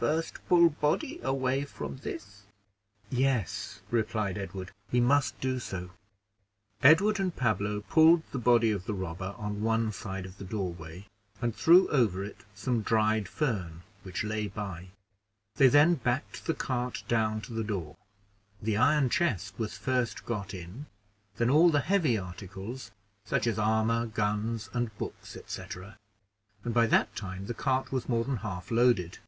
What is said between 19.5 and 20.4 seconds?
was first